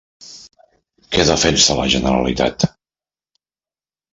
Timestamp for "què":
1.17-1.25